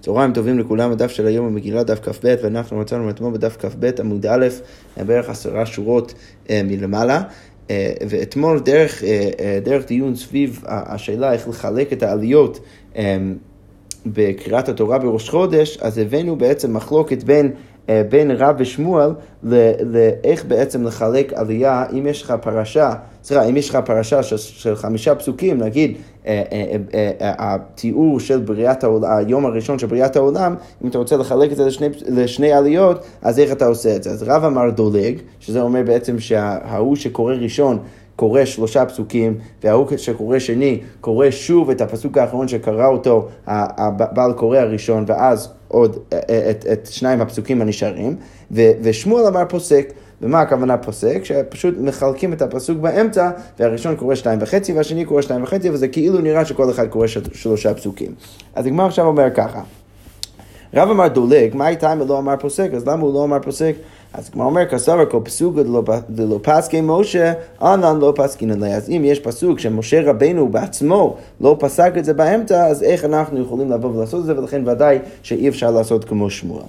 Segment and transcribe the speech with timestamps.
[0.00, 4.26] צהריים טובים לכולם, הדף של היום במגילה דף כ"ב, ואנחנו מצאנו אתמול בדף כ"ב עמוד
[4.26, 4.46] א',
[5.06, 6.14] בערך עשרה שורות
[6.50, 7.22] אה, מלמעלה.
[7.70, 12.60] אה, ואתמול דרך, אה, דרך דיון סביב השאלה איך לחלק את העליות
[14.06, 17.52] בקריאת התורה בראש חודש, אז הבאנו בעצם מחלוקת בין
[17.90, 19.10] אה, בין רב ושמואל
[19.42, 22.92] לאיך בעצם לחלק עלייה, אם יש לך פרשה,
[23.24, 25.96] סליחה, אם יש לך פרשה של, חמישה פסוקים, נגיד
[26.26, 26.42] אה,
[26.94, 30.54] אה, התיאור של בריאת העולם, היום הראשון של בריאת העולם,
[30.84, 34.10] אם אתה רוצה לחלק את זה לשני, לשני עליות, אז איך אתה עושה את זה?
[34.10, 37.78] אז רב אמר דולג, שזה אומר בעצם שההוא שקורא ראשון
[38.16, 44.58] קורא שלושה פסוקים, וההוא שקורא שני קורא שוב את הפסוק האחרון שקרא אותו הבעל קורא
[44.58, 48.16] הראשון, ואז עוד אה, אה, את, את שניים הפסוקים הנשארים,
[48.52, 49.92] ושמואל אמר פוסק.
[50.22, 51.24] ומה הכוונה פוסק?
[51.24, 56.20] שפשוט מחלקים את הפסוק באמצע, והראשון קורא שתיים וחצי והשני קורא שתיים וחצי, וזה כאילו
[56.20, 58.14] נראה שכל אחד קורא שלושה פסוקים.
[58.54, 59.62] אז הגמר עכשיו אומר ככה,
[60.74, 62.70] רב אמר דולג, מה הייתה אם הוא לא אמר פוסק?
[62.74, 63.74] אז למה הוא לא אמר פוסק?
[64.14, 65.56] אז כמו אומר, כסבר כל פסוק
[66.10, 68.76] דלא פסקי משה, אנן לא פסקין עליה.
[68.76, 73.40] אז אם יש פסוק שמשה רבנו בעצמו לא פסק את זה באמצע, אז איך אנחנו
[73.40, 76.62] יכולים לבוא ולעשות את זה, ולכן ודאי שאי אפשר לעשות כמו שמואל.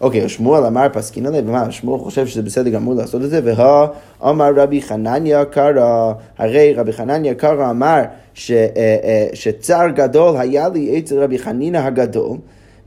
[0.00, 3.86] אוקיי, שמואל אמר פסקין עליה, ומה, שמואל חושב שזה בסדר גמור לעשות את זה, והא
[4.22, 8.02] אמר רבי חנניה קרא, הרי רבי חנניה קרא אמר
[8.34, 12.36] ש, אה, אה, שצער גדול היה לי אצל רבי חנינא הגדול,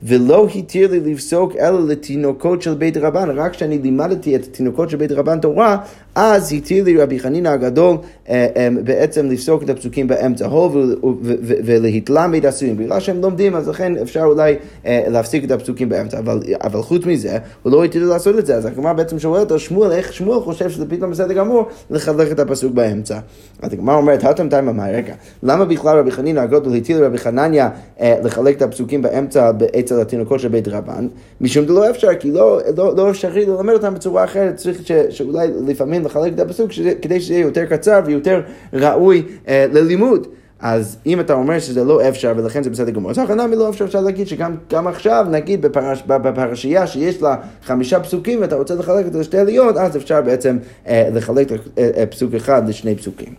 [0.03, 4.97] ולא התיר לי לפסוק אלא לתינוקות של בית רבן, רק כשאני לימדתי את התינוקות של
[4.97, 5.77] בית רבן תורה,
[6.15, 7.97] אז התיר לי רבי חנינא הגדול
[8.29, 10.97] אה, אה, בעצם לפסוק את הפסוקים באמצע הול
[11.41, 12.77] ולהתלמד עשויים.
[12.77, 17.05] בגלל שהם לומדים, אז לכן אפשר אולי אה, להפסיק את הפסוקים באמצע, אבל, אבל חוץ
[17.05, 18.55] מזה, הוא לא התיר לעשות את זה.
[18.55, 22.39] אז הגמרא בעצם שואלת על שמואל, איך שמואל חושב שזה פתאום בסדר גמור לחלק את
[22.39, 23.19] הפסוק באמצע.
[23.61, 25.13] אז הגמרא אומרת, הטם תיים אמר, רגע,
[25.43, 27.69] למה בכלל רבי חנינא הגדול התיר לרבי חנניה
[28.01, 29.51] לחלק את הפסוקים באמצע
[29.91, 31.07] אצל התינוקות של בית רבן?
[31.41, 35.47] משום דלא אפשר, כי לא, לא, לא אפשרי ללמד אותם בצורה אחרת, צריך ש, שאולי
[35.67, 38.41] לפעמים לחלק את הפסוק שזה, כדי שזה יהיה יותר קצר ויותר
[38.73, 40.27] ראוי אה, ללימוד.
[40.59, 43.85] אז אם אתה אומר שזה לא אפשר ולכן זה בסדר גמור, אז הכנמי לא אפשר,
[43.85, 49.13] אפשר להגיד שגם עכשיו, נגיד בפרש, בפרשייה שיש לה חמישה פסוקים ואתה רוצה לחלק את
[49.13, 53.33] זה לשתי עליות, אז אפשר בעצם אה, לחלק אה, פסוק אחד לשני פסוקים.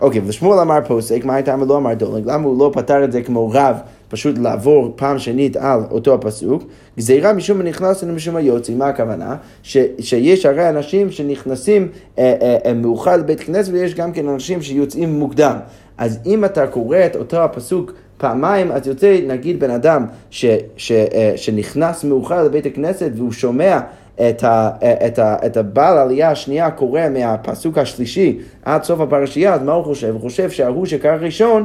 [0.00, 2.22] אוקיי, ושמואל אמר פוסק, מה הייתה לא אמר דולג?
[2.26, 3.76] למה הוא לא פתר את זה כמו רב,
[4.10, 6.62] פשוט לעבור פעם שנית על אותו הפסוק?
[6.98, 9.36] גזירה משום הנכנס ומשום היוצא, מה הכוונה?
[9.62, 11.88] ש, שיש הרי אנשים שנכנסים
[12.18, 15.56] אה, אה, אה, מאוחר לבית כנסת ויש גם כן אנשים שיוצאים מוקדם.
[15.98, 20.46] אז אם אתה קורא את אותו הפסוק פעמיים, אז יוצא נגיד בן אדם ש,
[20.76, 23.80] ש, אה, שנכנס מאוחר לבית הכנסת והוא שומע
[24.14, 24.70] את, ה,
[25.06, 29.84] את, ה, את הבעל העלייה השנייה קורא מהפסוק השלישי עד סוף הפרשייה, אז מה הוא
[29.84, 30.08] חושב?
[30.12, 31.64] הוא חושב שההוא שקרא ראשון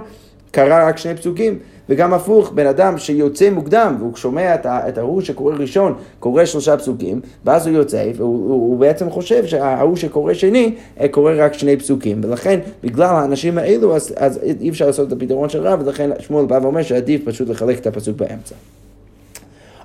[0.52, 1.60] קרא רק שני פסוקים.
[1.90, 7.22] וגם הפוך, בן אדם שיוצא מוקדם והוא שומע את ההוא שקורא ראשון, קורא שלושה פסוקים,
[7.46, 12.22] ואז הוא יוצא, והוא הוא בעצם חושב שההוא שקורא שני, אה, קורא רק שני פסוקים.
[12.24, 16.46] ולכן, בגלל האנשים האלו, אז, אז אי אפשר לעשות את הפתרון של רב, ולכן שמואל
[16.46, 18.56] בא ואומר שעדיף פשוט לחלק את הפסוק באמצע.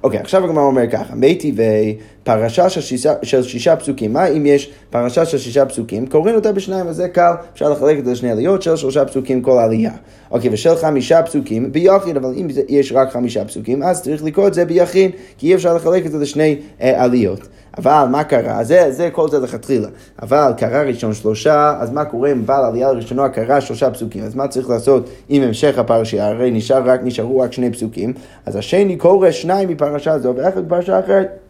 [0.02, 4.46] אוקיי, עכשיו הגמרא אומר ככה, מי טבעי פרשה של שישה, של שישה פסוקים, מה אם
[4.46, 8.30] יש פרשה של שישה פסוקים, קוראים אותה בשניים, וזה קל, אפשר לחלק את זה לשני
[8.30, 9.92] עליות של שלושה פסוקים כל עלייה.
[10.30, 14.54] אוקיי, ושל חמישה פסוקים ביחיד, אבל אם יש רק חמישה פסוקים, אז צריך לקרוא את
[14.54, 17.48] זה ביחיד, כי אי אפשר לחלק את זה לשני אה, עליות.
[17.78, 18.64] אבל מה קרה?
[18.64, 19.88] זה, זה כל זה לכתחילה.
[20.22, 24.24] אבל קרה ראשון שלושה, אז מה קורה אם בעל עלייה לראשונה קרה שלושה פסוקים?
[24.24, 26.28] אז מה צריך לעשות עם המשך הפרשייה?
[26.28, 28.12] הרי נשאר רק, נשארו רק שני פסוקים.
[28.46, 31.49] אז השני קורא שניים מפרשה זו ואחד מפרשה אחרת.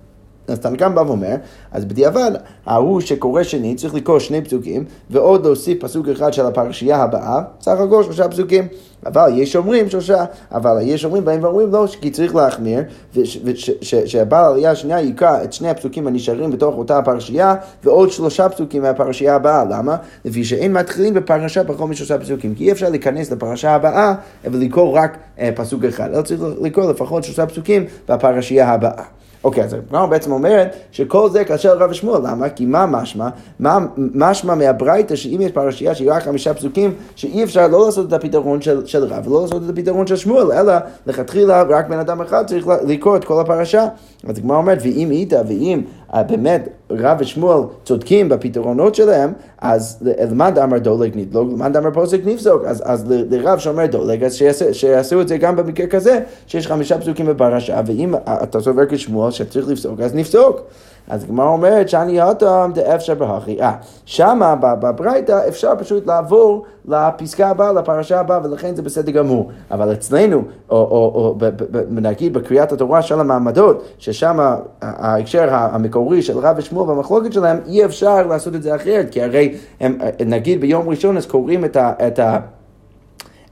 [0.51, 1.35] אז תנקם בא ואומר,
[1.73, 2.31] אז בדיעבד,
[2.67, 7.81] ההוא שקורא שני צריך לקרוא שני פסוקים, ועוד להוסיף פסוק אחד של הפרשייה הבאה, סך
[7.81, 8.69] הכל שלושה פסוקים.
[9.07, 12.81] אבל יש אומרים שלושה, אבל יש אומרים באים ואומרים לא, כי צריך להחמיר,
[13.15, 19.35] ושהבעל העלייה השנייה יקרא את שני הפסוקים הנשארים בתוך אותה פרשייה, ועוד שלושה פסוקים מהפרשייה
[19.35, 19.65] הבאה.
[19.65, 19.97] למה?
[20.25, 25.19] לפי שאין מתחילים בפרשה פחות משלושה פסוקים, כי אי אפשר להיכנס לפרשה הבאה ולקרוא רק
[25.39, 29.05] אה, פסוק אחד, אלא צריך לקרוא לפחות שלושה פסוקים בפרשייה הבאה.
[29.45, 32.49] אוקיי, אז הגמרא בעצם אומרת שכל זה כאשר רב ושמואל, למה?
[32.49, 33.29] כי מה משמע?
[33.61, 38.13] מה משמע מהברייתא שאם יש פרשייה שהיא רק חמישה פסוקים, שאי אפשר לא לעשות את
[38.13, 40.73] הפתרון של, של רב ולא לעשות את הפתרון של שמואל, אלא
[41.07, 43.87] לכתחילה רק בן אדם אחד צריך לקרוא את כל הפרשה.
[44.29, 45.83] אז הגמרא אומרת, ואם איתה, ואם
[46.15, 49.99] באמת רב ושמואל צודקים בפתרונות שלהם, אז
[50.31, 54.75] למד אמר דולג נדלוג, למד אמר פוסק נפסוק, אז, אז לרב שאומר דולג, אז שיעשה,
[54.75, 59.69] שיעשו את זה גם במקרה כזה, שיש חמישה פסוקים בפרשה, ואם אתה סובר כשמואל שצריך
[59.69, 60.61] לפסוק, אז נפסוק.
[61.11, 63.63] אז הגמרא אומרת שאני אוטם דאפשר בהכי.
[63.63, 63.73] אה,
[64.05, 69.51] שמה בברייתא אפשר פשוט לעבור לפסקה הבאה, לפרשה הבאה, ולכן זה בסדר גמור.
[69.71, 71.47] אבל אצלנו, או, או, או
[71.91, 74.39] נגיד בקריאת התורה של המעמדות, ששם
[74.83, 79.55] ההקשר המקורי של רב ושמואל במחלוקת שלהם, אי אפשר לעשות את זה אחרת, כי הרי
[79.81, 81.93] הם, נגיד ביום ראשון אז קוראים את ה...
[82.07, 82.39] את ה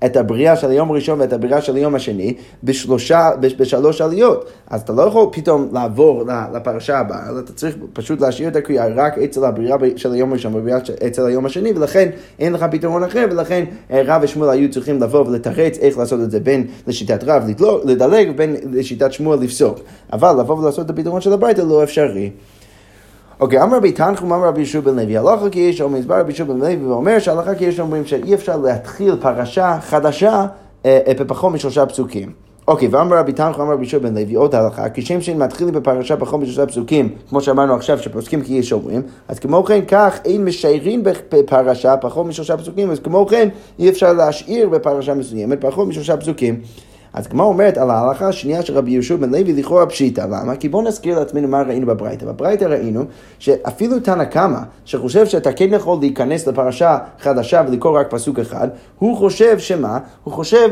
[0.05, 2.35] את הבריאה של היום הראשון ואת הבריאה של היום השני
[2.65, 4.51] בשלושה, בשלוש עליות.
[4.71, 6.25] אז אתה לא יכול פתאום לעבור
[6.55, 10.55] לפרשה הבאה, אלא אתה צריך פשוט להשאיר את הקריאה רק אצל הבריאה של היום הראשון
[10.55, 12.09] ובריאה אצל היום השני, ולכן
[12.39, 16.31] אין לך פתרון אחר, ולכן אה, רב ושמואל היו צריכים לבוא ולתרץ איך לעשות את
[16.31, 17.43] זה בין לשיטת רב
[17.85, 19.79] לדלג ובין לשיטת שמואל לפסוק.
[20.13, 22.31] אבל לבוא ולעשות את הפתרון של הברייתא לא אפשרי.
[23.41, 26.33] אוקיי, אמר רבי תנחום, אמר רבי ישוע בן לוי, הלכה כי יש אומרים, הסבר רבי
[26.33, 30.47] ישוע בן לוי ואומר שהלכה כי יש אומרים שאי אפשר להתחיל פרשה חדשה
[30.87, 32.33] אה, אה, בפחות משלושה פסוקים.
[32.69, 36.17] אוקיי, ואמר רבי תנחום, אמר רבי ישוע בן לוי, עוד הלכה, כשם שהם מתחילים בפרשה
[36.17, 40.45] פחות משלושה פסוקים, כמו שאמרנו עכשיו, שפוסקים כי יש אומרים, אז כמו כן כך אין
[40.45, 41.03] משיירים
[41.33, 43.49] בפרשה פחות משלושה פסוקים, אז כמו כן
[43.79, 46.61] אי אפשר להשאיר בפרשה מסוימת פחות משלושה פסוקים.
[47.13, 50.57] אז כמו אומרת על ההלכה השנייה של רבי יהושע בן לוי לכאורה פשיטה, למה?
[50.57, 52.27] כי בואו נזכיר לעצמנו מה ראינו בברייתא.
[52.27, 53.05] בברייתא ראינו
[53.39, 58.69] שאפילו תנא קמא, שחושב שאתה כן יכול להיכנס לפרשה חדשה ולקרוא רק פסוק אחד,
[58.99, 59.99] הוא חושב שמה?
[60.25, 60.69] הוא חושב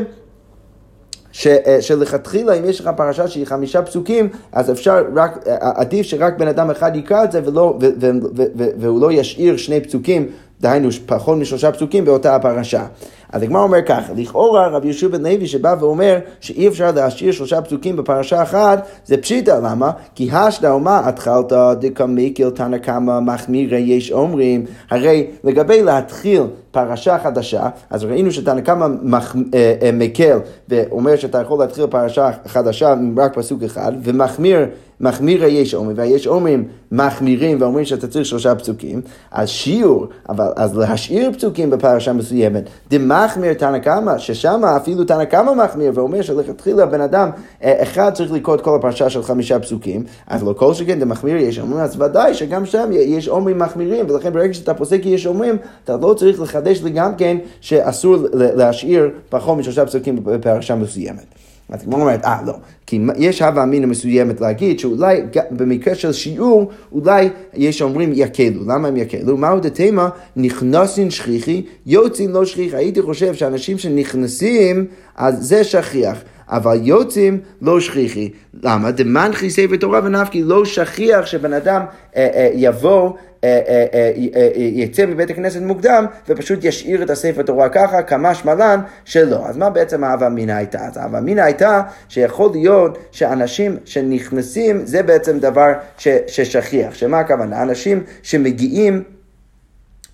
[1.31, 6.05] ש, אה, שלכתחילה אם יש לך פרשה שהיא חמישה פסוקים, אז אפשר רק, אה, עדיף
[6.05, 9.57] שרק בן אדם אחד יקרא את זה ולא, ו, ו, ו, ו, והוא לא ישאיר
[9.57, 10.27] שני פסוקים,
[10.61, 12.85] דהיינו פחות משלושה פסוקים באותה הפרשה.
[13.31, 17.61] אז הגמרא אומר ככה, לכאורה רבי יהושע בן לוי שבא ואומר שאי אפשר להשאיר שלושה
[17.61, 19.91] פסוקים בפרשה אחת, זה פשיטה, למה?
[20.15, 27.69] כי השדה ומה התחלת דקמיקיל תנא קמא מחמירי יש אומרים, הרי לגבי להתחיל פרשה חדשה,
[27.89, 29.35] אז ראינו שתנא קמא מח...
[29.53, 30.39] אה, אה, מקל
[30.69, 34.65] ואומר שאתה יכול להתחיל פרשה חדשה עם רק פסוק אחד, ומחמיר
[35.01, 39.01] מחמיר היש אומרים, והיש אומרים מחמירים ואומרים שאתה צריך שלושה פסוקים,
[39.31, 45.53] אז שיעור, אבל אז להשאיר פסוקים בפרשה מסוימת, דמחמיר תנא קמא, ששם אפילו תנא קמא
[45.53, 47.29] מחמיר ואומר שלכתחילה בן אדם
[47.63, 51.37] אה, אחד צריך לקרוא את כל הפרשה של חמישה פסוקים, אז לא כל שכן דמחמיר
[51.37, 55.57] יש אומרים, אז ודאי שגם שם יש אומרים מחמירים, ולכן ברגע שאתה פוסק יש אומרים,
[55.83, 61.36] אתה לא צריך לחדש לי גם כן שאסור להשאיר פחות משלושה פסוקים בפרשה מסוימת.
[61.69, 62.53] אז כמו אומרת, אה, לא,
[62.85, 65.21] כי יש הווה אמינא מסוימת להגיד שאולי
[65.51, 68.63] במקרה של שיעור, אולי יש אומרים יקלו.
[68.67, 69.37] למה הם יקלו?
[69.37, 70.09] מהו דתימה?
[70.35, 72.75] נכנסין שכיחי, יוצאים לא שכיחי.
[72.75, 74.85] הייתי חושב שאנשים שנכנסים,
[75.15, 76.23] אז זה שכיח.
[76.49, 78.29] אבל יוצאים לא שכיחי.
[78.63, 78.91] למה?
[78.91, 81.81] דמנחי ספר תורה ונפקי לא שכיח שבן אדם
[82.15, 83.13] אה, אה, יבוא
[83.43, 88.79] אה, אה, אה, יצא מבית הכנסת מוקדם ופשוט ישאיר את הספר תורה ככה, כמה שמלן
[89.05, 89.47] שלא.
[89.47, 90.85] אז מה בעצם האהבה אמינא הייתה?
[90.85, 96.93] אז האהבה אמינא הייתה שיכול להיות שאנשים שנכנסים זה בעצם דבר ש, ששכיח.
[96.93, 97.61] שמה הכוונה?
[97.61, 99.03] אנשים שמגיעים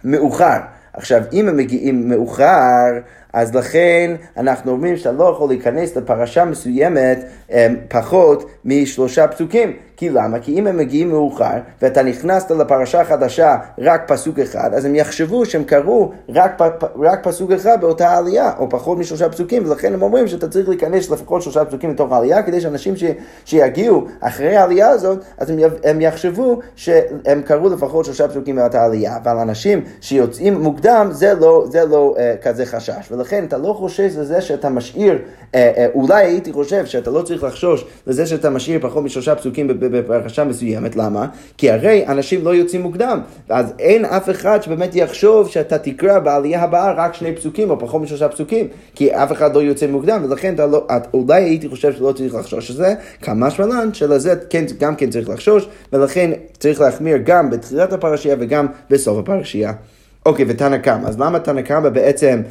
[0.03, 0.57] מאוחר.
[0.94, 2.89] עכשיו, אם הם מגיעים מאוחר,
[3.33, 7.25] אז לכן אנחנו אומרים שאתה לא יכול להיכנס לפרשה מסוימת
[7.89, 9.74] פחות משלושה פסוקים.
[10.03, 10.39] כי למה?
[10.39, 15.45] כי אם הם מגיעים מאוחר ואתה נכנסת לפרשה חדשה רק פסוק אחד, אז הם יחשבו
[15.45, 16.61] שהם קראו רק,
[17.03, 21.09] רק פסוק אחד באותה עלייה, או פחות משלושה פסוקים, ולכן הם אומרים שאתה צריך להיכנס
[21.09, 23.03] לפחות שלושה פסוקים לתוך העלייה, כדי שאנשים ש,
[23.45, 29.17] שיגיעו אחרי העלייה הזאת, אז הם, הם יחשבו שהם קראו לפחות שלושה פסוקים באותה עלייה,
[29.17, 34.17] אבל אנשים שיוצאים מוקדם, זה לא, זה לא uh, כזה חשש, ולכן אתה לא חושש
[34.17, 35.57] לזה שאתה משאיר, uh, uh,
[35.94, 40.95] אולי הייתי חושב שאתה לא צריך לחשוש לזה שאתה משאיר פחות משלושה פסוקים בפרשה מסוימת,
[40.95, 41.27] למה?
[41.57, 43.19] כי הרי אנשים לא יוצאים מוקדם,
[43.50, 48.01] אז אין אף אחד שבאמת יחשוב שאתה תקרא בעלייה הבאה רק שני פסוקים או פחות
[48.01, 51.93] משלושה פסוקים, כי אף אחד לא יוצא מוקדם, ולכן אתה לא, את, אולי הייתי חושב
[51.93, 57.17] שלא צריך לחשוש לזה, כמה שמלן שלזה כן, גם כן צריך לחשוש, ולכן צריך להחמיר
[57.25, 59.73] גם בתחילת הפרשייה וגם בסוף הפרשייה.
[60.25, 61.07] אוקיי, ותנא קמא.
[61.07, 62.41] אז למה תנא קמא בעצם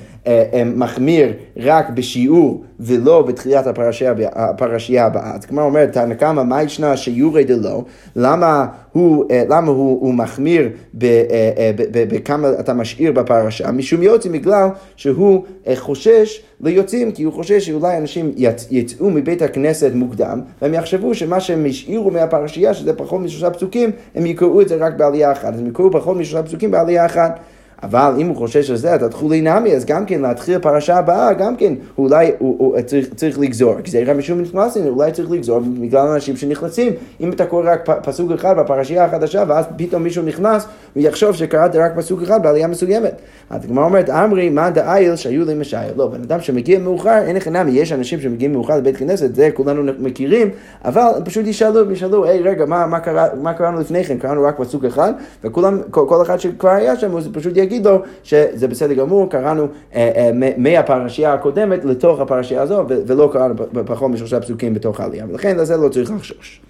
[0.77, 5.35] מחמיר רק בשיעור ולא בתחילת הפרשייה, הפרשייה הבאה?
[5.35, 7.83] אז כמו אומרת, תנא קמא, מה ישנה שיעורי דלא?
[8.17, 10.69] למה הוא, אה, למה הוא, הוא מחמיר
[11.03, 11.09] אה,
[11.57, 13.73] אה, בכמה אתה משאיר בפרשה?
[13.73, 19.43] משום יוצאים בגלל שהוא אה, חושש ליוצאים, כי הוא חושש שאולי אנשים יצ, יצאו מבית
[19.43, 24.69] הכנסת מוקדם, והם יחשבו שמה שהם השאירו מהפרשייה, שזה פחות משלושה פסוקים, הם יקראו את
[24.69, 25.55] זה רק בעלייה אחת.
[25.55, 27.41] אז הם יקראו פחות משלושה פסוקים בעלייה אחת.
[27.83, 31.57] אבל אם הוא חושש על זה, תתחולי נמי, אז גם כן להתחיל פרשה הבאה, גם
[31.57, 33.81] כן, אולי הוא, הוא, הוא צריך, צריך לגזור.
[33.81, 36.93] גזירה משום נכנסים, אולי צריך לגזור בגלל אנשים שנכנסים.
[37.21, 41.77] אם אתה קורא רק פסוק אחד בפרשייה החדשה, ואז פתאום מישהו נכנס, הוא יחשוב שקראת
[41.77, 43.15] רק פסוק אחד בעלייה מסוימת.
[43.51, 45.93] אז הגמרא אומרת, אמרי, מה דאיל שהיו לי משייל.
[45.97, 49.51] לא, בן אדם שמגיע מאוחר, אין לך נמי, יש אנשים שמגיעים מאוחר לבית כנסת, זה
[49.55, 50.51] כולנו מכירים,
[50.85, 54.19] אבל פשוט ישאלו, ישאלו, היי, רגע, מה, מה, קרה, מה קראנו לפני כן?
[54.19, 55.13] קראנו רק פסוק אחד,
[55.45, 59.67] וכולם, כל, כל אחד שכבר היה שם, הוא פשוט יגיד לו שזה בסדר גמור, קראנו
[59.95, 63.55] אה, אה, מהפרשייה הקודמת לתוך הפרשייה הזו, ולא קראנו
[63.87, 66.61] פחות משלושה פסוקים בתוך העלייה, ולכן לזה לא צריך לחשוש.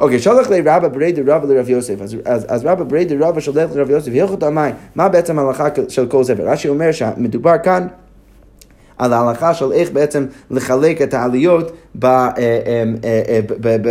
[0.00, 3.90] אוקיי, שלח לרבא ברי דרבא לרב יוסף, אז, אז, אז רבא ברי דרבא שולח לרב
[3.90, 6.48] יוסף, הלכות המים, מה בעצם ההלכה של כל ספר?
[6.48, 7.86] רש"י אומר שמדובר כאן
[8.98, 11.72] על ההלכה של איך בעצם לחלק את העליות
[12.04, 12.32] אה,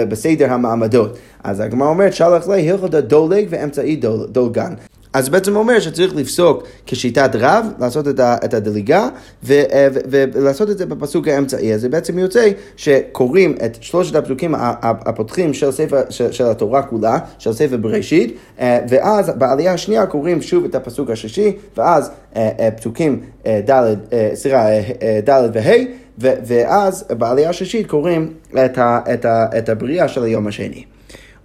[0.09, 1.17] בסדר המעמדות.
[1.43, 3.95] אז הגמרא אומרת, שלח לי הלכות הדולג ואמצעי
[4.31, 4.73] דולגן.
[5.13, 9.09] אז בעצם אומר שצריך לפסוק כשיטת רב, לעשות את, ה, את הדליגה, אה,
[9.43, 9.53] ו,
[10.11, 11.73] ו, ולעשות את זה בפסוק האמצעי.
[11.73, 17.19] אז זה בעצם יוצא שקוראים את שלושת הפסוקים הפותחים של, ספר, של, של התורה כולה,
[17.39, 23.21] של ספר בראשית, אה, ואז בעלייה השנייה קוראים שוב את הפסוק השלישי, ואז אה, פסוקים
[23.47, 23.93] ד',
[24.33, 24.65] סליחה,
[25.29, 25.71] ד' וה',
[26.19, 28.33] ואז בעלייה השלישית קוראים
[28.65, 30.83] את, ה, את, ה, את הבריאה של היום השני.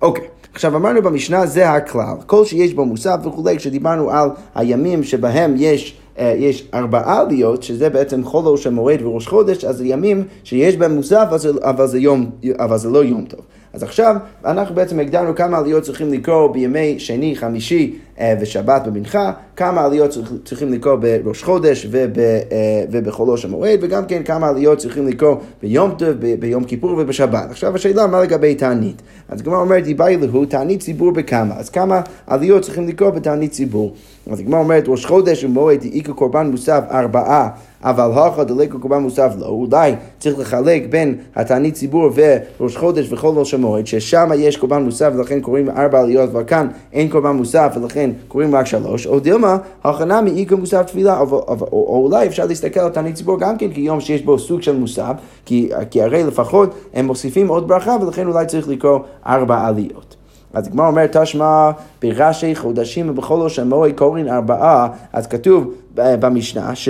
[0.03, 0.25] אוקיי.
[0.57, 5.97] עכשיו אמרנו במשנה זה הכלל, כל שיש בו מוסף וכולי, כשדיברנו על הימים שבהם יש
[6.19, 10.77] אה, יש ארבעה עליות, שזה בעצם חולו של מועד וראש חודש, אז זה ימים שיש
[10.77, 11.27] בהם מוסף,
[11.61, 13.41] אבל זה, יום, אבל זה לא יום טוב.
[13.73, 17.99] אז עכשיו אנחנו בעצם הגדרנו כמה עליות צריכים לקרוא בימי שני, חמישי
[18.41, 24.23] ושבת במנחה, כמה עליות צריכים לקרוא בראש חודש וב, אה, ובחולו של מועד, וגם כן
[24.23, 27.51] כמה עליות צריכים לקרוא ביום טוב, ביום כיפור ובשבת.
[27.51, 29.03] עכשיו השאלה מה לגבי תענית.
[29.29, 31.55] אז הגמרא אומרת, דיבאי להו תענית ציבור בכמה.
[31.59, 33.95] אז כמה עליות צריכים לקרוא בתענית ציבור.
[34.31, 37.49] אז הגמרא אומרת, ראש חודש ומועד איכא קורבן מוסף ארבעה.
[37.87, 43.33] אבל הכה דלקו קורבן מוסף לא, אולי צריך לחלק בין התענית ציבור וראש חודש וכל
[43.37, 47.77] ראש המועד, ששם יש קורבן מוסף ולכן קוראים ארבע עליות, אבל כאן אין קורבן מוסף
[47.77, 52.27] ולכן קוראים רק שלוש, או דילמה, הכנה מאיכא מוסף תפילה, או, או, או, או אולי
[52.27, 55.13] אפשר להסתכל על תענית ציבור גם כן כיום שיש בו סוג של מוסף,
[55.45, 60.17] כי, כי הרי לפחות הם מוסיפים עוד ברכה ולכן אולי צריך לקרוא ארבע עליות.
[60.55, 61.71] אז הגמרא אומרת, תשמע
[62.03, 66.89] בראשי חודשים ובכל ראש המועד קוראים ארבעה, אז כתוב במשנה ש...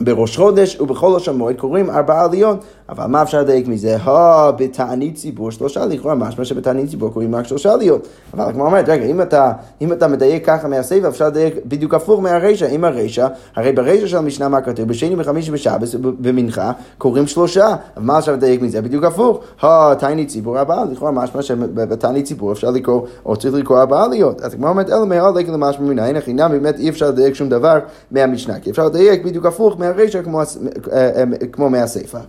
[0.00, 3.96] בראש חודש ובכל ראש המועד קוראים ארבעה עליות, אבל מה אפשר לדייק מזה?
[3.96, 8.08] הו, בתענית ציבור שלושה לכאורה, משמע שבתענית ציבור קוראים רק שלושה עליות.
[8.34, 12.20] אבל כמו אומרת, רגע, אם אתה, אם אתה מדייק ככה מהסבב, אפשר לדייק בדיוק הפוך
[12.20, 12.66] מהרישא.
[12.66, 13.26] אם הרישא,
[13.56, 14.88] הרי ברישא של המשנה מה כתוב?
[14.88, 17.66] בשני, בחמישי, בשבת, במנחה, קוראים שלושה.
[17.96, 18.82] אבל מה אפשר לדייק מזה?
[18.82, 19.40] בדיוק הפוך.
[19.60, 24.40] הו, תענית ציבור ארבעה, לכאורה משמע שבתענית ציבור אפשר לקרוא, או צריך לקרוא ארבעה עליות.
[24.40, 27.78] אז כמו אומרת, אלא מהלך למשמע מנין, חינם באמת אי אפשר לדייק שום דבר
[28.10, 30.44] מהמשנה, כי אפשר לדייק בדיוק הפוך מהרישא כמו, אה,
[30.92, 32.20] אה, כמו מהסיפא.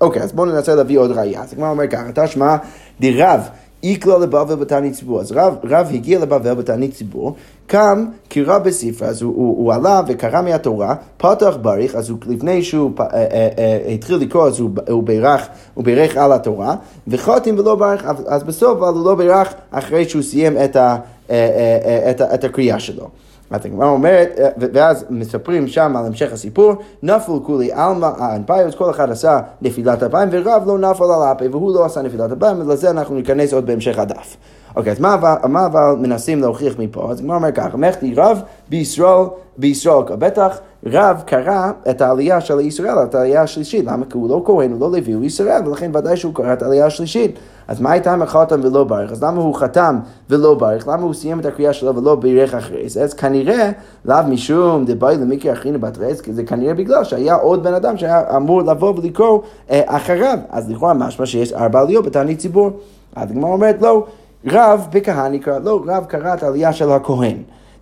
[0.00, 1.42] אוקיי, אז בואו ננסה להביא עוד ראייה.
[1.42, 2.56] אז הגמרא אומר ככה, תשמע,
[3.00, 3.40] דרב
[3.82, 5.20] איקלו לבבל בתענית ציבור.
[5.20, 7.34] אז רב, רב הגיע לבבל בתענית ציבור,
[7.66, 12.62] קם, קרא בספרה, אז הוא, הוא, הוא עלה וקרא מהתורה, פתח בריך, אז הוא, לפני
[12.62, 16.74] שהוא אה, אה, אה, התחיל לקרוא, אז הוא, הוא, בירך, הוא בירך על התורה,
[17.08, 20.96] וחותם ולא ברך, אז בסוף אבל הוא לא בירך אחרי שהוא סיים את, ה,
[21.30, 23.08] אה, אה, אה, את, את הקריאה שלו.
[23.52, 28.90] אז הגמרא אומרת, אה, ואז מספרים שם על המשך הסיפור, נפל כולי עלמא האנפיוס, כל
[28.90, 32.90] אחד עשה נפילת אפיים, ורב לא נפל על האפה, והוא לא עשה נפילת אפיים, ולזה
[32.90, 34.36] אנחנו ניכנס עוד בהמשך הדף.
[34.76, 37.10] אוקיי, אז מה, מה אבל מנסים להוכיח מפה?
[37.10, 39.24] אז הגמרא אומר ככה, מחתי רב בישראל,
[39.58, 44.04] בישראל, בטח רב קרא את העלייה של ישראל, את העלייה השלישית, למה?
[44.04, 46.86] כי הוא לא כהן, הוא לא לוי, הוא ישראל, ולכן ודאי שהוא קרא את העלייה
[46.86, 47.38] השלישית.
[47.68, 49.12] אז מה הייתה מחתם ולא ברך?
[49.12, 49.98] אז למה הוא חתם
[50.30, 50.88] ולא ברך?
[50.88, 53.02] למה הוא סיים את הקריאה שלו ולא בירך אחרי זה?
[53.02, 53.70] אז כנראה,
[54.04, 58.36] לאו משום דבאי למיקי אחינו בת כי זה כנראה בגלל שהיה עוד בן אדם שהיה
[58.36, 60.38] אמור לבוא ולקרוא אה, אחריו.
[60.50, 62.70] אז לכאורה משמע שיש ארבע עליות בתענית ציבור.
[63.16, 64.06] אז הגמרא אומרת, לא,
[64.46, 67.36] רב בכהני קרא, לא, רב קרא את העלייה של הכהן.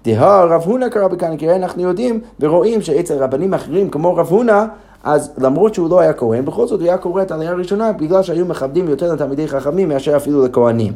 [0.04, 4.64] דהה רב הונא קרא בכהן, כי אנחנו יודעים ורואים שאצל רבנים אחרים כמו רב הונא,
[5.04, 8.22] אז למרות שהוא לא היה כהן, בכל זאת הוא היה קורא את העלייה הראשונה בגלל
[8.22, 10.92] שהיו מכבדים יותר לתלמידי חכמים מאשר אפילו לכהנים.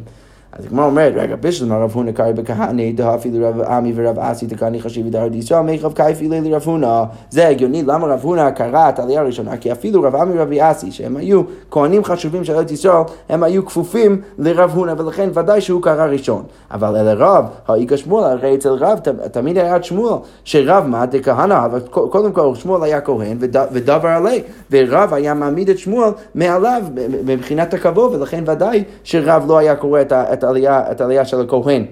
[0.59, 4.47] אז הגמרא אומרת, רגע, בשלמה רב הונא קרעי בכהני, דהה אפילו רב עמי ורב אסי
[4.47, 7.03] תקני חשיבי דהר דישראל, מי רב קייפי לילי רב הונא.
[7.29, 9.57] זה הגיוני, למה רב הונא קרא את העלייה הראשונה?
[9.57, 13.65] כי אפילו רב עמי ורבי אסי, שהם היו כהנים חשובים של ארץ ישראל, הם היו
[13.65, 16.43] כפופים לרב הונא, ולכן ודאי שהוא קרא ראשון.
[16.71, 18.99] אבל אל הרב, האיכא שמואל, הרי אצל רב
[19.31, 23.37] תמיד היה שמואל, שרב מה דכהנא, אבל קודם כל שמואל היה כהן
[23.71, 26.83] ודבר עלי, ורב היה מעמיד את שמואל מעליו
[27.25, 31.85] מבחינת הכבוד, ולכן ודאי שרב לא היה קורא את העלייה, את העלייה של הכהן,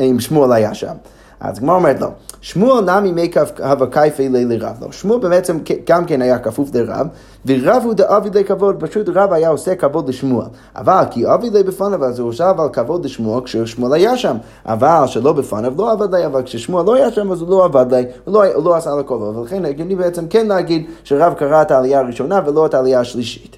[0.00, 0.94] אם שמואל היה שם.
[1.40, 2.08] אז הגמרא אומרת לו,
[2.40, 4.76] שמואל נמי מי הווה קייפי לי לרב.
[4.80, 7.06] לא, שמואל בעצם גם כן היה כפוף לרב,
[7.46, 10.46] ורב הוא דאביד לכבוד, פשוט רב היה עושה כבוד לשמואל.
[10.76, 14.36] אבל כי אביד לי בפניו, אז הוא עושה אבל כבוד לשמואל כששמואל היה שם.
[14.66, 17.94] אבל שלא בפניו לא עבד לי, אבל כששמואל לא היה שם, אז הוא לא עבד
[17.94, 19.36] לי, הוא לא, לא עשה לו כבוד.
[19.36, 23.56] ולכן הגיוני בעצם כן להגיד שרב קרא את העלייה הראשונה ולא את העלייה השלישית.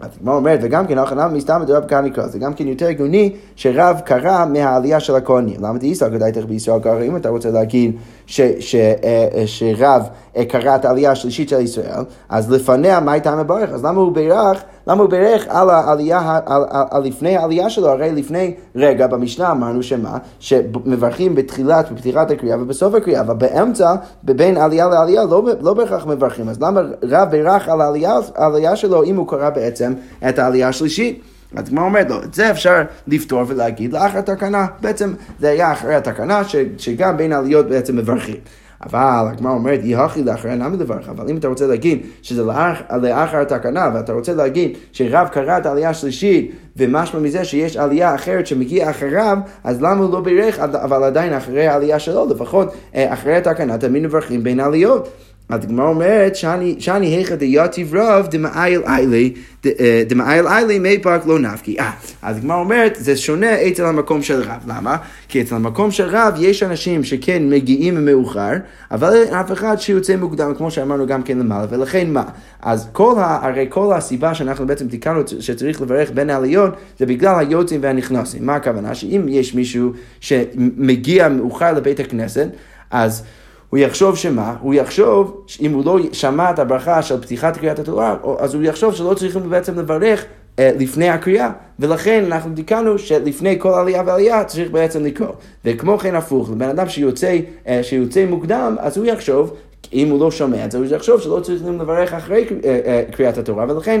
[0.00, 4.00] אז הגמרא אומרת, וגם כן, הכנה מסתם מדרב קניקה, זה גם כן יותר הגיוני שרב
[4.04, 5.56] קרא מהעלייה של הכהנים.
[5.60, 8.40] למה תהיסה כדאי תך בישראל קרא, אם אתה רוצה להגיד ש,
[8.74, 13.70] אה, שרב אה, קרא את העלייה השלישית של ישראל, אז לפניה מה הייתה מברך?
[13.70, 14.62] אז למה הוא בירך?
[14.88, 17.88] למה הוא בירך על העלייה, על, על, על לפני העלייה שלו?
[17.88, 20.18] הרי לפני רגע במשנה אמרנו שמה?
[20.40, 26.48] שמברכים בתחילת, בפתיחת הקריאה ובסוף הקריאה, אבל באמצע, בין עלייה לעלייה, לא, לא בהכרח מברכים.
[26.48, 29.92] אז למה רב בירך על העלייה, העלייה שלו אם הוא קרא בעצם
[30.28, 31.22] את העלייה השלישית?
[31.56, 34.66] אז כמו אומרת לו, את זה אפשר לפתור ולהגיד לאחר תקנה.
[34.80, 38.36] בעצם זה היה אחרי התקנה ש, שגם בין העליות בעצם מברכים.
[38.82, 41.08] אבל הגמרא אומרת, יהכי לאחר למה לברך?
[41.08, 45.66] אבל אם אתה רוצה להגיד שזה לאח, לאחר התקנה, ואתה רוצה להגיד שרב קרא את
[45.66, 51.04] העלייה השלישית, ומשמע מזה שיש עלייה אחרת שמגיעה אחריו, אז למה הוא לא בירך, אבל
[51.04, 55.08] עדיין אחרי העלייה שלו, לפחות אה, אחרי התקנה תמיד מברכים בין העליות.
[55.48, 59.32] אז הגמרא אומרת, שאני היכא דיתיב רב דמאייל איילי,
[59.66, 61.78] אה, דמאייל איילי מי פרק לא נפקי.
[61.80, 61.90] אה,
[62.22, 64.62] אז הגמרא אומרת, זה שונה אצל המקום של רב.
[64.66, 64.96] למה?
[65.28, 68.52] כי אצל המקום של רב יש אנשים שכן מגיעים מאוחר,
[68.90, 72.24] אבל אין אף אחד שיוצא מוקדם, כמו שאמרנו גם כן למעלה, ולכן מה?
[72.62, 77.38] אז כל ה, הרי כל הסיבה שאנחנו בעצם תיקנו שצריך לברך בין העליות, זה בגלל
[77.38, 78.46] היוצאים והנכנסים.
[78.46, 78.94] מה הכוונה?
[78.94, 82.48] שאם יש מישהו שמגיע מאוחר לבית הכנסת,
[82.90, 83.22] אז...
[83.70, 84.54] הוא יחשוב שמה?
[84.60, 88.94] הוא יחשוב, אם הוא לא שמע את הברכה של פתיחת קריאת התורה, אז הוא יחשוב
[88.94, 90.24] שלא צריכים בעצם לברך
[90.58, 95.32] אה, לפני הקריאה, ולכן אנחנו תיקנו שלפני כל עלייה ועלייה צריך בעצם לקרוא.
[95.64, 99.56] וכמו כן הפוך, לבן אדם שיוצא, אה, שיוצא מוקדם, אז הוא יחשוב
[99.92, 103.64] אם הוא לא שומע את זה, הוא יחשוב שלא צריכים לברך אחרי אה, קריאת התורה,
[103.68, 104.00] ולכן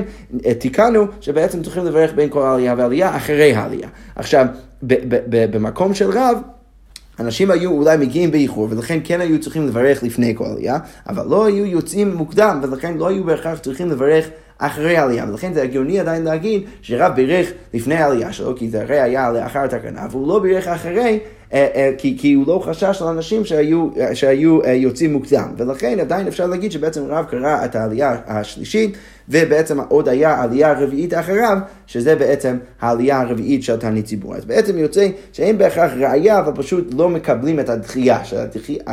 [0.58, 3.88] תיקנו שבעצם צריכים לברך בין כל עלייה ועלייה אחרי העלייה.
[4.16, 4.46] עכשיו,
[4.82, 6.38] במקום של רב,
[7.20, 11.46] אנשים היו אולי מגיעים באיחור, ולכן כן היו צריכים לברך לפני כל עלייה, אבל לא
[11.46, 16.24] היו יוצאים מוקדם, ולכן לא היו בהכרח צריכים לברך אחרי העלייה, ולכן זה הגיוני עדיין
[16.24, 20.68] להגיד שרב בירך לפני העלייה שלו, כי זה הרי היה לאחר התקנה, והוא לא בירך
[20.68, 21.18] אחרי,
[21.52, 26.26] אה, אה, כי, כי הוא לא חשש לאנשים שהיו, שהיו אה, יוצאים מוקדם, ולכן עדיין
[26.26, 28.96] אפשר להגיד שבעצם רב קרא את העלייה השלישית.
[29.30, 34.34] ובעצם עוד היה עלייה רביעית אחריו, שזה בעצם העלייה הרביעית של תענית ציבור.
[34.34, 38.20] אז בעצם יוצא שאין בהכרח ראייה, אבל פשוט לא מקבלים את הדחייה.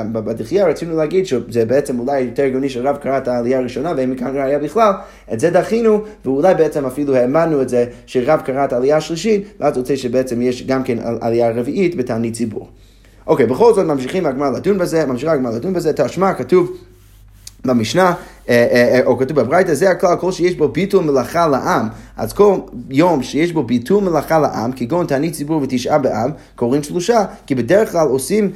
[0.03, 4.37] בדחייה רצינו להגיד שזה בעצם אולי יותר הגיוני שרב קרא את העלייה הראשונה ואין מכאן
[4.37, 4.91] ראייה בכלל,
[5.33, 9.77] את זה דחינו, ואולי בעצם אפילו האמנו את זה שרב קרא את העלייה השלישית, ואז
[9.77, 12.69] יוצא שבעצם יש גם כן עלייה רביעית בתענית ציבור.
[13.27, 16.77] אוקיי, בכל זאת ממשיכים הגמרא לדון בזה, ממשיכה הגמרא לדון בזה, תשמע, כתוב
[17.65, 18.13] במשנה,
[19.05, 21.87] או כתוב בברייתא, זה הכלל, כל שיש בו ביטול מלאכה לעם.
[22.17, 22.55] אז כל
[22.89, 27.91] יום שיש בו ביטול מלאכה לעם, כגון תענית ציבור ותשעה באב, קוראים שלושה, כי בדרך
[27.91, 28.51] כלל עושים,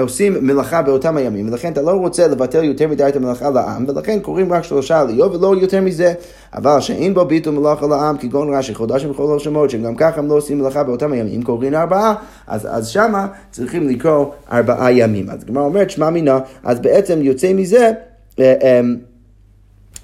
[0.00, 4.20] עושים מלאכה באותם הימים, ולכן אתה לא רוצה לבטל יותר מדי את המלאכה לעם, ולכן
[4.20, 6.12] קוראים רק שלושה עליות ולא יותר מזה.
[6.54, 10.34] אבל שאין בו ביטול מלאכה לעם, כגון רש"י, חודשים וכל השמות, שגם ככה הם לא
[10.34, 12.14] עושים מלאכה באותם הימים, קוראים ארבעה,
[12.46, 15.30] אז, אז שמה צריכים לקרוא ארבעה ימים.
[15.30, 18.11] אז הגמרא אומרת, שמע מינה, אז בעצם יוצא מזה אה,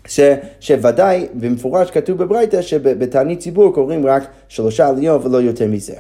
[0.07, 0.21] ש,
[0.61, 5.95] שוודאי במפורש כתוב בברייתא שבתענית ציבור קוראים רק שלושה עליות ולא יותר מזה.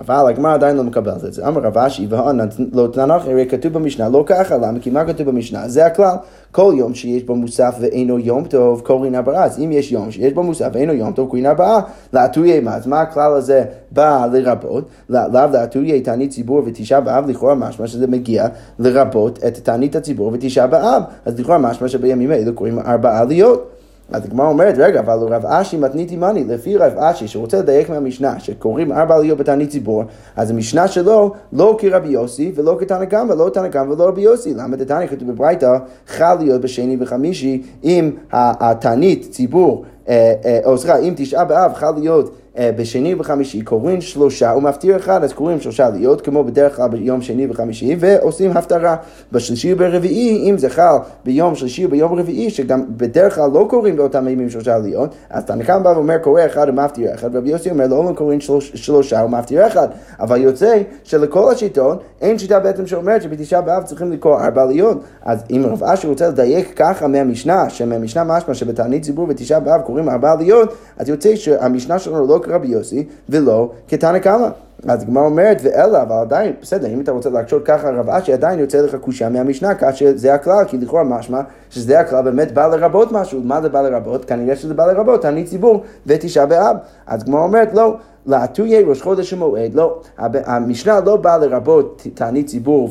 [0.00, 1.48] אבל הגמרא עדיין לא מקבלת את זה.
[1.48, 2.38] אמר רב אשי והון
[2.72, 4.80] לא תנ"ך, הרי כתוב במשנה לא ככה, למה?
[4.80, 5.68] כי מה כתוב במשנה?
[5.68, 6.16] זה הכלל.
[6.56, 9.44] כל יום שיש בו מוסף ואינו יום טוב, קוראים ארבעה.
[9.44, 11.80] אז אם יש יום שיש בו מוסף ואינו יום טוב, קוראים ארבעה.
[12.12, 12.74] לעטויי מה?
[12.74, 14.88] אז מה הכלל הזה בא לרבות?
[15.08, 18.46] לאו לעטויי תענית ציבור ותשעה באב, לכאורה משמע שזה מגיע
[18.78, 21.02] לרבות את תענית הציבור ותשעה באב.
[21.24, 23.75] אז לכאורה משמע שבימים האלו קוראים ארבעה עליות.
[24.12, 28.40] אז הגמרא אומרת, רגע, אבל רב אשי מתנית עמני, לפי רב אשי, שרוצה לדייק מהמשנה,
[28.40, 30.04] שקוראים ארבע עליות בתענית ציבור,
[30.36, 34.54] אז המשנה שלו לא כרבי יוסי ולא כתנא קמא, לא תנא קמא ולא רבי יוסי.
[34.54, 40.98] למה דתניא כתוב בברייתא, חל להיות בשני וחמישי, אם התענית ציבור, אה, אה, או סליחה,
[40.98, 46.20] אם תשעה באב חל להיות בשני וחמישי קוראים שלושה ומפטיר אחד, אז קוראים שלושה עליות,
[46.20, 48.96] כמו בדרך כלל ביום שני וחמישי, ועושים הפטרה.
[49.32, 54.28] בשלישי וברביעי, אם זה חל ביום שלישי וביום רביעי, שגם בדרך כלל לא קוראים באותם
[54.28, 58.12] ימים שלושה עליות, אז תנקם בא ואומר קורא אחד ומפטיר אחד, רבי יוסי אומר לא
[58.16, 59.88] קוראים שלוש, שלושה ומפטיר אחד,
[60.20, 65.00] אבל יוצא שלכל השיטות אין שיטה בעצם שאומרת שבתשעה באב צריכים לקרוא ארבע עליות.
[65.22, 70.08] אז אם רב אשר רוצה לדייק ככה מהמשנה, שמהמשנה משמע שבתענית ציבור בתשעה באב קוראים
[70.08, 74.48] ארבע עליות, אז יוצא שהמשנה שלנו לא כרבי יוסי ולא כתנא קמא.
[74.88, 78.58] אז הגמרא אומרת, ואלא, אבל עדיין, בסדר, אם אתה רוצה להקשות ככה רב אשי, עדיין
[78.58, 83.12] יוצא לך קושייה מהמשנה, כאשר זה הכלל, כי לכאורה משמע שזה הכלל באמת בא לרבות
[83.12, 83.40] משהו.
[83.44, 84.24] מה זה בא לרבות?
[84.24, 86.76] כנראה שזה בא לרבות, תענית ציבור ותשעה באב.
[87.06, 87.96] אז הגמרא אומרת, לא.
[88.26, 92.90] לעטויי ראש חודש המועד, לא, המשנה לא באה לרבות תענית ציבור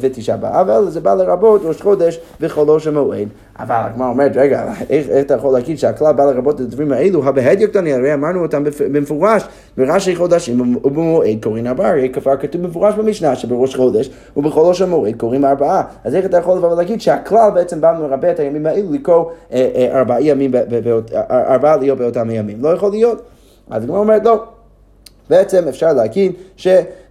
[0.00, 3.28] ותשעה באב, אלא זה בא לרבות ראש חודש וחולוש המועד.
[3.58, 7.28] אבל הגמרא אומרת, רגע, איך, אתה יכול להגיד שהכלל בא לרבות את הדברים האלו?
[7.28, 9.42] הבהדיוק קטני, הרי אמרנו אותם במפורש,
[9.76, 15.44] בראשי חודשים ובמועד קוראים ארבעה, הרי כבר כתוב במפורש במשנה שבראש חודש ובחולוש המועד קוראים
[15.44, 15.82] ארבעה.
[16.04, 19.70] אז איך אתה יכול לבוא ולהגיד שהכלל בעצם בא מרבה את הימים האלו לקרוא אה,
[19.74, 20.52] אה, ארבעה ימים,
[21.30, 22.56] ארבעה להיות באותם הימים?
[22.60, 23.22] לא יכול להיות.
[23.70, 24.44] אז הגמרא אומרת לא.
[25.30, 26.32] בעצם אפשר להגיד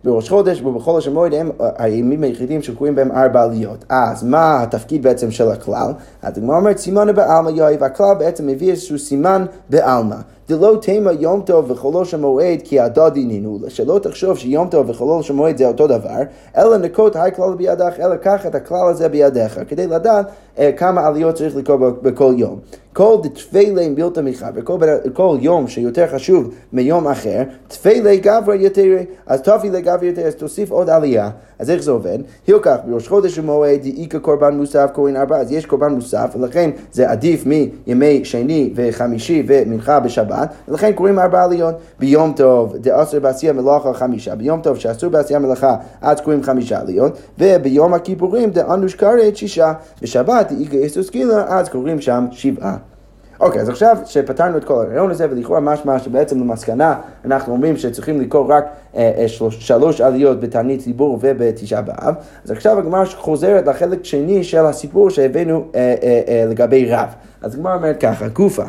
[0.03, 3.85] שבראש חודש ובחודש המועד הם הימים היחידים שקוראים בהם ארבע עליות.
[3.89, 5.91] אז מה התפקיד בעצם של הכלל?
[6.21, 10.15] אז הגמרא אומרת סימנו בעלמא יואי, והכלל בעצם מביא איזשהו סימן בעלמא.
[10.49, 15.57] דלא תימא יום טוב וחולוש המועד כי הדודי נינו, שלא תחשוב שיום טוב וחולוש המועד
[15.57, 16.19] זה אותו דבר,
[16.57, 20.25] אלא נקוט היי כלל בידך, אלא קח את הכלל הזה בידיך, כדי לדעת
[20.59, 22.59] אה, כמה עליות צריך לקרוא בכל יום.
[22.93, 28.83] כל דתפילי מילתא מיכה, וכל יום שיותר חשוב מיום אחר, תפילי גברא יותר,
[29.27, 31.29] אז תפילי גברא יותר, אז תוסיף עוד עלייה.
[31.59, 32.19] אז איך זה עובד?
[32.47, 37.09] הילקח בראש חודש ומועד, איכא קורבן מוסף קוראים ארבע, אז יש קורבן מוסף, ולכן זה
[37.09, 41.75] עדיף מימי שני וחמישי ומנחה בשבת, ולכן קוראים ארבע עליות.
[41.99, 47.17] ביום טוב, דאסר בעשייה מלאכה חמישה, ביום טוב שאסור בעשייה מלאכה, אז קוראים חמישה עליות,
[47.39, 52.92] וביום הכיפורים דאנוש כרת שישה, בשבת איכא איסוס גילה, אז קוראים שם שבעה.
[53.39, 58.21] אוקיי, אז עכשיו שפתרנו את כל הרעיון הזה, ולכאורה משמע שבעצם למסקנה אנחנו אומרים שצריכים
[58.21, 58.65] לקרוא רק
[58.95, 62.15] אה, אה, שלוש, שלוש עליות בתענית ציבור ובתשעה באב,
[62.45, 67.09] אז עכשיו הגמרא חוזרת לחלק שני של הסיפור שהבאנו אה, אה, אה, לגבי רב.
[67.41, 68.63] אז הגמרא אומרת ככה, גופה.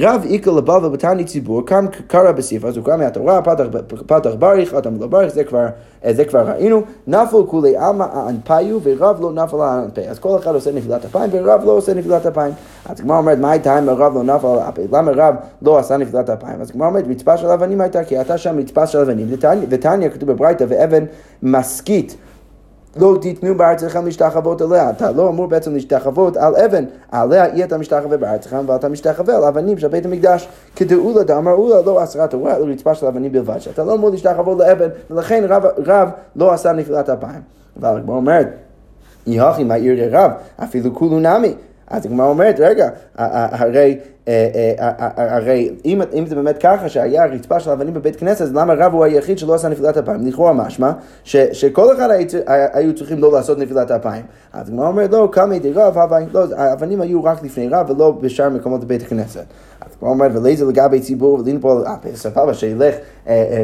[0.00, 3.40] רב איקל לבבא בתענית ציבור, קם קרא בספר, אז הוא קם מהתורה,
[4.06, 5.66] פתח, בריך, אדם לא בריך, זה כבר,
[6.04, 10.08] אה, זה כבר ראינו, נפל כולי עלמא האנפיו ורב לא נפל האנפי.
[10.08, 12.52] אז כל אחד עושה נפילת אפיים ורב לא עושה נפילת אפיים.
[12.86, 14.82] אז הגמרא אומרת, מה הייתה אם הרב לא נפל על האפי?
[14.92, 16.60] למה רב לא עשה נפילת אפיים?
[16.60, 19.26] אז הגמרא אומרת, מצפה של אבנים הייתה, כי הייתה שם מצפה של אבנים,
[19.68, 21.04] ותניא כתוב בברייתא, ואבן
[21.42, 22.16] מסכית.
[22.96, 24.90] לא תיתנו בארצכם להשתחוות עליה.
[24.90, 29.44] אתה לא אמור בעצם להשתחוות על אבן, עליה אי אתה משתחווה בארצכם ואתה משתחווה על
[29.44, 30.48] אבנים של בית המקדש.
[30.76, 34.58] כדאולה דאמר אולה לא אסרה תורה אלא רצפה של אבנים בלבד, שאתה לא אמור להשתחוות
[34.58, 37.40] לאבן, ולכן רב, רב לא עשה נפילת אפיים.
[37.80, 38.48] אבל הגמרא אומרת,
[39.26, 40.30] יהכי מה עיר רב,
[40.62, 41.54] אפילו כולו נמי.
[41.88, 43.98] אז הגמרא אומרת, רגע, הרי
[45.16, 48.92] הרי אם, אם זה באמת ככה שהיה רצפה של אבנים בבית כנסת, אז למה רב
[48.92, 50.26] הוא היחיד שלא עשה נפילת אפיים?
[50.26, 50.92] לכאורה משמע
[51.24, 52.08] שכל אחד
[52.72, 54.22] היו צריכים לא לעשות נפילת אפיים.
[54.52, 55.98] אז הגמרא אומרת, לא, קמא דרב,
[56.32, 59.44] לא, האבנים היו רק לפני רב ולא בשאר מקומות בבית הכנסת.
[59.96, 61.80] הגמרא אומרת, ולאיזה לגבי ציבור, ולין פה,
[62.14, 62.94] סבבה, שילך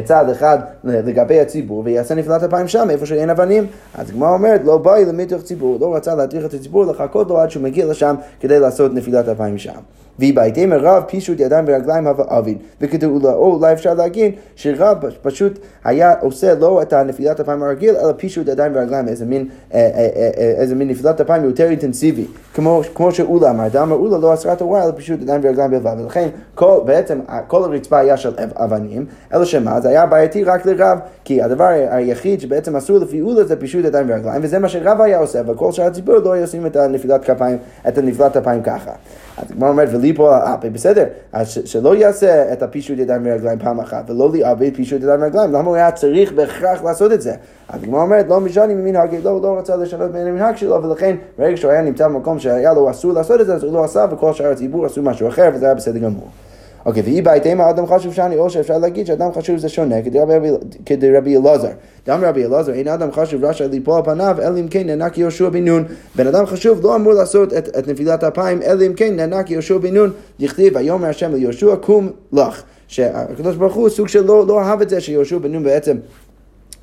[0.03, 3.67] צעד אחד לגבי הציבור ויעשה נפילת אפיים שם, איפה שאין אבנים.
[3.95, 7.51] אז הגמרא אומרת, לא באי למתוך ציבור, לא רצה להטריח את הציבור, לחכות לו עד
[7.51, 9.79] שהוא מגיע לשם כדי לעשות נפילת אפיים שם.
[10.19, 12.57] והיא בהתאם רב פישוט ידיים ורגליים הווה אבין.
[12.81, 18.13] וכתוב או אולי אפשר להגיד שרב פשוט היה עושה לא את הנפילת הפעם הרגיל, אלא
[18.17, 22.25] פישוט ידיים ורגליים, איזה מין, אה, אה, אה, איזה מין נפילת הפעם יותר אינטנסיבי.
[22.53, 25.95] כמו, כמו שאולה אמר, דאמר אולה לא אסרה תורה, אלא פישוט ידיים ורגליים בלבד.
[25.99, 30.99] ולכן כל, בעצם כל הרצפה היה של אבנים, אלא שמה, זה היה בעייתי רק לרב,
[31.23, 35.19] כי הדבר היחיד שבעצם אסור לפי אולה זה פישוט ידיים ורגליים, וזה מה שרב היה
[35.19, 38.91] עושה, וכל שאר הציבור לא היו עושים את הנפילת כפיים, את הנפילת הפעם ככה.
[39.41, 43.79] אז הגמרא אומרת, וליפול על אפי, בסדר, אז שלא יעשה את הפישוט ידיים ורגליים פעם
[43.79, 47.33] אחת, ולא ליאבד פישוט ידיים ורגליים, למה הוא היה צריך בהכרח לעשות את זה?
[47.69, 51.57] אז הגמרא אומרת, לא משנה ממנהגי, לא, לא רצה לשנות בין המנהג שלו, ולכן ברגע
[51.57, 54.33] שהוא היה נמצא במקום שהיה לו אסור לעשות את זה, אז הוא לא עשה, וכל
[54.33, 56.27] שאר הציבור עשו משהו אחר, וזה היה בסדר גמור.
[56.85, 59.95] אוקיי, ואי בהתאמה אדם חשוב שאני, או שאפשר להגיד שאדם חשוב זה שונה,
[60.85, 61.69] כדי רבי אלעזר.
[62.07, 65.49] דם רבי אלעזר, אין אדם חשוב רשאי ליפול על פניו, אלא אם כן נענק יהושע
[65.49, 65.83] בן נון.
[66.15, 69.77] בן אדם חשוב לא אמור לעשות את, את נפילת אפיים, אלא אם כן נענק יהושע
[69.77, 72.63] בן נון, דכתיב, ויאמר השם ליהושע, קום לך.
[72.91, 75.97] שהקדוש ברוך הוא סוג של לא, לא אהב את זה שיהושע בן נון בעצם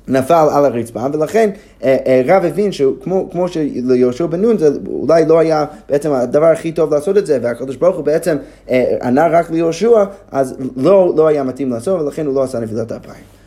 [0.09, 1.49] נפל על הרצפה, ולכן
[1.83, 6.71] אה, אה, רב הבין שכמו שליהושע בן נון זה אולי לא היה בעצם הדבר הכי
[6.71, 8.37] טוב לעשות את זה, והקדוש ברוך הוא בעצם
[8.69, 12.91] אה, ענה רק ליהושע, אז לא, לא היה מתאים לעשות, ולכן הוא לא עשה נפילת
[12.91, 13.38] אפיים.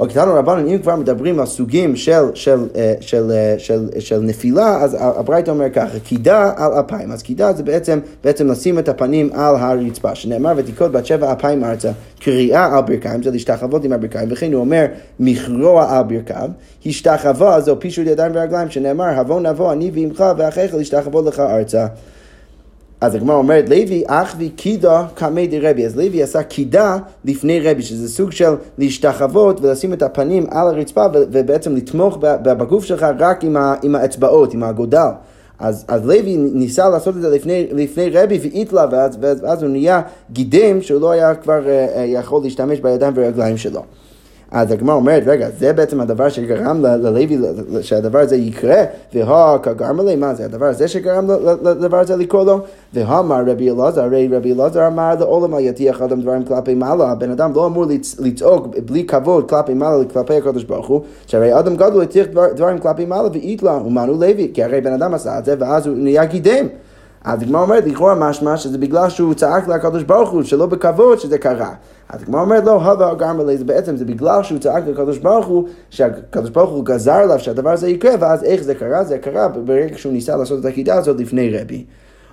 [0.00, 4.82] או קטנו רבנו, אם כבר מדברים על סוגים של, של, של, של, של, של נפילה,
[4.82, 7.12] אז הברייתא אומר ככה, קידה על אפיים.
[7.12, 11.64] אז קידה זה בעצם, בעצם לשים את הפנים על הרצפה, שנאמר ותיקות בת שבע אפיים
[11.64, 14.86] ארצה, קריאה על ברכיים, זה להשתחוות עם הברכיים, וכן הוא אומר
[15.20, 16.50] מכרוע על ברכיו,
[16.86, 21.86] השתחווה זו פישוט ידיים ורגליים, שנאמר הבוא נבוא אני ועמך ואחיך להשתחוות לך ארצה.
[23.02, 25.86] אז הגמרא אומרת, לוי אחבי קידה קמי דרבי.
[25.86, 31.06] אז לוי עשה קידה לפני רבי, שזה סוג של להשתחוות ולשים את הפנים על הרצפה
[31.14, 35.08] ובעצם לתמוך בגוף שלך רק עם, ה, עם האצבעות, עם האגודל.
[35.58, 40.02] אז, אז לוי ניסה לעשות את זה לפני, לפני רבי ואיתלה, ואז, ואז, הוא נהיה
[40.30, 43.82] גידם שהוא לא היה כבר uh, יכול להשתמש בידיים ורגליים שלו.
[44.52, 47.38] אז הגמרא אומרת, רגע, זה בעצם הדבר שגרם ללוי
[47.80, 48.84] שהדבר הזה יקרה,
[49.14, 51.30] והא כגרם לי, מה זה הדבר הזה שגרם
[51.62, 52.60] לדבר הזה לקרוא לו?
[52.94, 57.30] והאמר רבי אלעזר, הרי רבי אלעזר אמר לעולם על יטיח אדם דברים כלפי מעלה, הבן
[57.30, 57.84] אדם לא אמור
[58.18, 63.04] לצעוק בלי כבוד כלפי מעלה כלפי הקדוש ברוך הוא, שהרי אדם גדול יטיח דברים כלפי
[63.04, 66.24] מעלה ואית לה, ומנו לוי, כי הרי בן אדם עשה את זה ואז הוא נהיה
[66.24, 66.66] גידם.
[67.24, 71.38] אז הגמרא אומרת, לכאורה משמע שזה בגלל שהוא צעק לקדוש ברוך הוא, שלא בכבוד שזה
[71.38, 71.74] קרה.
[72.08, 75.68] אז הגמרא אומרת, לא, הווה גרמה זה בעצם, זה בגלל שהוא צעק לקדוש ברוך הוא,
[75.90, 79.04] שהקדוש ברוך הוא גזר עליו שהדבר הזה יקרה, ואז איך זה קרה?
[79.04, 81.84] זה קרה ברגע שהוא ניסה לעשות את הקידה הזאת לפני רבי.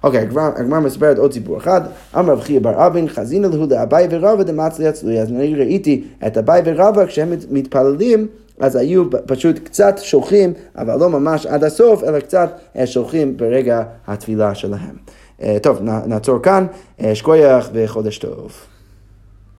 [0.04, 1.82] אוקיי, הגמרא מספרת עוד סיפור אחד.
[2.19, 5.19] אמר רב חייא בר אבין, חזינה להו לאביי ורבא דמצלי הצלוי.
[5.19, 8.28] אז אני ראיתי את אביי ורבא כשהם מתפללים.
[8.60, 13.84] אז היו פשוט קצת שולחים, אבל לא ממש עד הסוף, אלא קצת אה, שולחים ברגע
[14.08, 14.95] התפילה שלהם.
[15.41, 16.65] אה, טוב, נעצור כאן,
[17.02, 18.52] אה, שקוייך וחודש טוב.